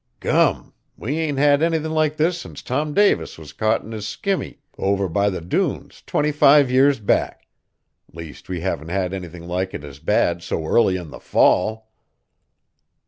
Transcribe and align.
Gum! 0.19 0.73
we 0.97 1.19
ain't 1.19 1.37
had 1.37 1.61
anythin' 1.61 1.91
like 1.91 2.17
this 2.17 2.39
since 2.41 2.63
Tom 2.63 2.91
Davis 2.95 3.37
was 3.37 3.53
caught 3.53 3.83
in 3.83 3.91
his 3.91 4.07
skimmy 4.07 4.57
over 4.79 5.07
by 5.07 5.29
the 5.29 5.41
dunes 5.41 6.01
twenty 6.07 6.31
five 6.31 6.71
years 6.71 6.99
back; 6.99 7.45
least 8.11 8.49
we 8.49 8.61
haven't 8.61 8.89
had 8.89 9.13
anythin' 9.13 9.47
like 9.47 9.75
it 9.75 9.83
as 9.83 9.99
bad 9.99 10.41
so 10.41 10.65
early 10.65 10.95
in 10.97 11.11
the 11.11 11.19
Fall." 11.19 11.91